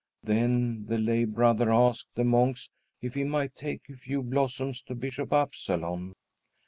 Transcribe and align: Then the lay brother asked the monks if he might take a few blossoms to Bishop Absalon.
Then 0.23 0.87
the 0.87 0.97
lay 0.97 1.25
brother 1.25 1.71
asked 1.71 2.15
the 2.15 2.23
monks 2.23 2.71
if 3.03 3.13
he 3.13 3.23
might 3.23 3.55
take 3.55 3.83
a 3.87 3.95
few 3.97 4.23
blossoms 4.23 4.81
to 4.85 4.95
Bishop 4.95 5.31
Absalon. 5.31 6.15